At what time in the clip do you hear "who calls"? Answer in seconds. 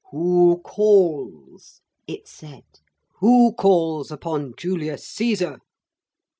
0.09-1.79, 3.19-4.09